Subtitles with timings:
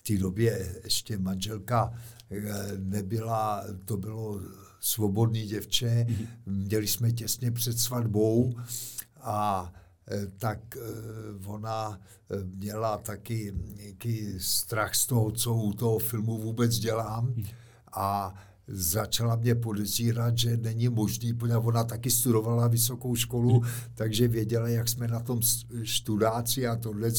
[0.00, 1.92] v té době ještě manželka
[2.30, 2.42] eh,
[2.76, 4.40] nebyla, to bylo
[4.80, 6.26] svobodný děvče, mm-hmm.
[6.46, 8.54] měli jsme těsně před svatbou
[9.20, 9.72] a
[10.08, 10.80] eh, tak eh,
[11.46, 12.00] ona
[12.44, 17.34] měla taky nějaký strach z toho, co u toho filmu vůbec dělám
[17.92, 18.34] a
[18.72, 23.62] začala mě podezírat, že není možný, protože ona taky studovala vysokou školu,
[23.94, 25.40] takže věděla, jak jsme na tom
[25.82, 27.10] študáci a tohle,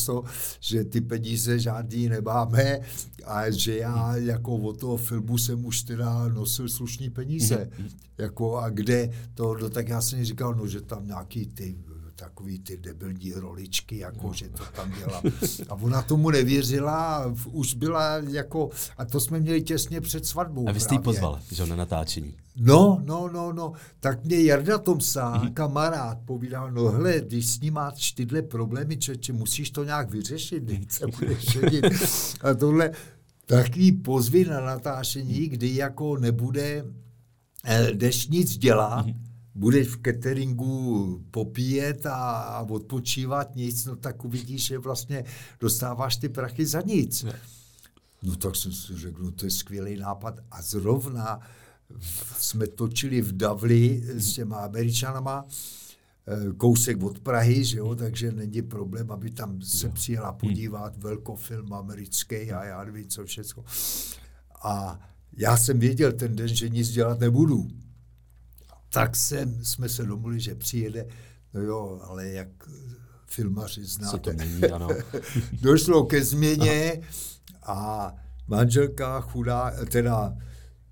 [0.59, 2.79] že ty peníze žádný nemáme
[3.25, 7.69] a že já jako od toho filmu jsem už teda nosil slušný peníze.
[8.17, 11.75] Jako a kde to, no tak já jsem říkal, no, že tam nějaký ty
[12.21, 14.33] takový ty debilní roličky, jako no.
[14.33, 15.21] že to tam dělá.
[15.69, 20.69] A ona tomu nevěřila, už byla jako, a to jsme měli těsně před svatbou.
[20.69, 22.35] A vy jste ji pozval, že na natáčení.
[22.55, 23.73] No, no, no, no.
[23.99, 25.53] Tak mě Jarda Tomsa, mm-hmm.
[25.53, 30.63] kamarád, povídal, no hle, když s ním máš tyhle problémy, čeče, musíš to nějak vyřešit,
[30.63, 31.85] když se budeš šedit.
[32.41, 32.91] A tohle,
[33.45, 36.85] takový pozvy na natáčení, kdy jako nebude,
[37.65, 44.65] eh, jdeš nic dělat, mm-hmm budeš v cateringu popíjet a, odpočívat nic, no tak uvidíš,
[44.65, 45.23] že vlastně
[45.59, 47.23] dostáváš ty prachy za nic.
[47.23, 47.39] Ne.
[48.23, 50.39] No tak jsem si řekl, no to je skvělý nápad.
[50.51, 51.39] A zrovna
[52.37, 55.45] jsme točili v Davli s těma Američanama,
[56.27, 61.73] eh, kousek od Prahy, že jo, takže není problém, aby tam se přijela podívat, velkofilm
[61.73, 63.63] americký a já nevím co všechno.
[64.63, 64.99] A
[65.37, 67.67] já jsem věděl ten den, že nic dělat nebudu
[68.93, 71.07] tak jsem, jsme se domluvili, že přijede,
[71.53, 72.47] no jo, ale jak
[73.25, 74.19] filmaři znáte.
[74.19, 74.87] To mění, ano.
[75.61, 77.01] Došlo ke změně
[77.63, 78.11] a
[78.47, 80.37] manželka chudá, teda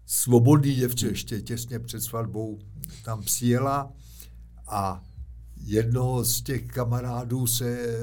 [0.06, 2.60] svobodný děvče ještě těsně před svatbou
[3.06, 3.92] tam přijela
[4.68, 5.04] a
[5.70, 7.98] jednoho z těch kamarádů se,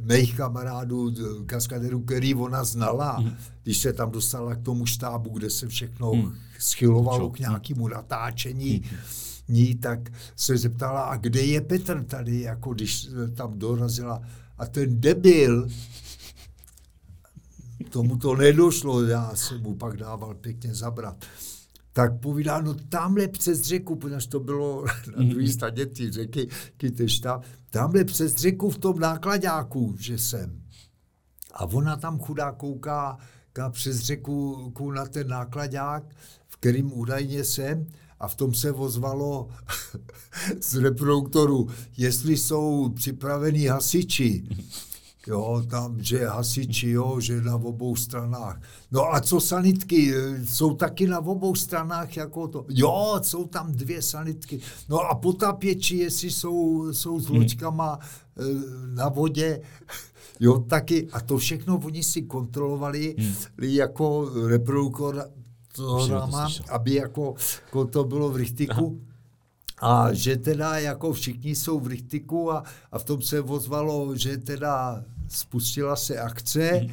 [0.00, 1.14] mých kamarádů,
[1.46, 3.36] kaskaderů, který ona znala, mm.
[3.62, 6.32] když se tam dostala k tomu štábu, kde se všechno mm.
[6.58, 8.98] schylovalo k nějakému natáčení, mm
[9.48, 14.22] ní, tak se zeptala, a kde je Petr tady, jako když tam dorazila.
[14.58, 15.68] A ten debil,
[17.90, 21.24] tomu to nedošlo, já jsem mu pak dával pěkně zabrat.
[21.96, 24.84] Tak povídá, no tamhle přes řeku, protože to bylo
[25.16, 27.40] na druhé straně ty řeky, Kytešta,
[27.70, 30.62] tamhle přes řeku v tom nákladáku, že jsem.
[31.52, 33.18] A ona tam chudá kouká,
[33.52, 36.02] kouká přes řeku na ten nákladák,
[36.48, 37.86] v kterým údajně jsem,
[38.20, 39.48] a v tom se ozvalo
[40.60, 44.48] z reproduktoru, jestli jsou připravení hasiči,
[45.26, 48.60] jo, tam, že hasiči, jo, že na obou stranách.
[48.90, 50.14] No a co sanitky,
[50.44, 54.60] jsou taky na obou stranách, jako to, jo, jsou tam dvě sanitky.
[54.88, 58.42] No a potapěči, jestli jsou, jsou s loďkama eh,
[58.94, 59.60] na vodě,
[60.40, 63.34] jo, taky, a to všechno oni si kontrolovali hmm.
[63.58, 65.24] jako reproduktor
[65.76, 67.34] toho drama, aby jako,
[67.64, 69.00] jako to bylo v Richtiku.
[69.80, 74.38] A že teda jako všichni jsou v Richtiku a, a v tom se ozvalo, že
[74.38, 76.90] teda spustila se akce, hmm.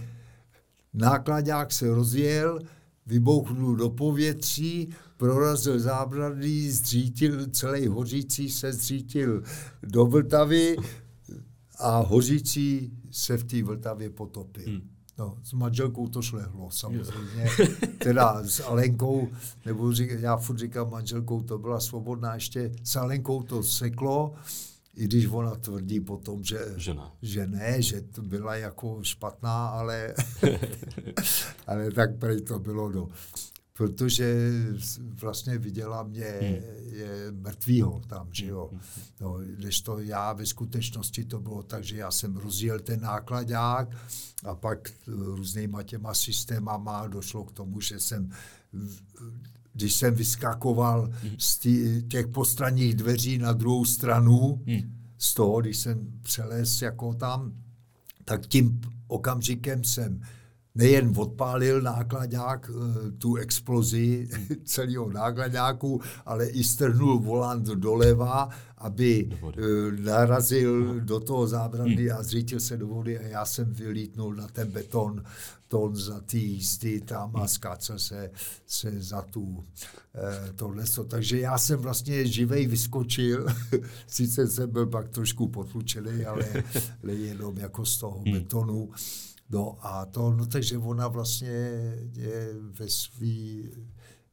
[0.93, 2.59] nákladák se rozjel,
[3.05, 9.43] vybouchnul do povětří, prorazil zábrady, zřítil celý hořící se zřítil
[9.83, 10.75] do Vltavy
[11.79, 14.63] a hořící se v té Vltavě potopil.
[14.67, 14.89] Hmm.
[15.17, 17.49] No, s manželkou to šlehlo, samozřejmě.
[17.97, 19.27] teda s Alenkou,
[19.65, 24.33] nebo řík, já furt říkám manželkou, to byla svobodná, ještě s Alenkou to seklo,
[24.95, 27.11] i když ona tvrdí potom, že, Žena.
[27.21, 30.13] že ne, že to byla jako špatná, ale,
[31.67, 32.91] ale tak prej to bylo.
[32.91, 33.09] No
[33.73, 34.51] protože
[35.21, 36.55] vlastně viděla mě hmm.
[36.93, 38.69] je mrtvýho tam, že jo.
[38.71, 38.81] Hmm.
[39.21, 43.89] No, když to já ve skutečnosti to bylo tak, že já jsem rozjel ten nákladák
[44.43, 48.31] a pak různýma těma systémama došlo k tomu, že jsem
[49.73, 51.35] když jsem vyskakoval hmm.
[51.37, 54.61] z tý, těch postranních dveří na druhou stranu,
[55.17, 57.53] z toho, když jsem přelez jako tam,
[58.25, 60.21] tak tím okamžikem jsem
[60.75, 64.27] nejen odpálil nákladák eh, tu explozi
[64.65, 69.61] celého nákladňáku, ale i strhnul volant doleva, aby eh,
[70.01, 74.71] narazil do toho zábrany a zřítil se do vody a já jsem vylítnul na ten
[74.71, 75.23] beton,
[75.67, 78.31] ton za ty jízdy tam a skácel se,
[78.67, 79.63] se za tu
[80.15, 80.83] eh, tohle.
[81.07, 83.45] Takže já jsem vlastně živej vyskočil,
[84.07, 86.45] sice jsem byl pak trošku potlučený, ale,
[87.03, 88.33] ale jenom jako z toho hmm.
[88.33, 88.89] betonu.
[89.53, 91.51] No a to, no takže ona vlastně
[92.13, 93.69] je ve svý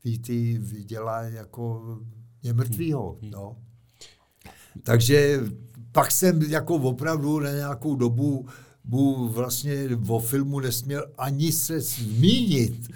[0.05, 1.99] výty viděla jako
[2.43, 3.31] je mrtvýho, hmm.
[3.31, 3.57] no.
[4.83, 5.41] Takže
[5.93, 8.47] pak jsem jako opravdu na nějakou dobu
[8.85, 12.89] mu vlastně o filmu nesměl ani se zmínit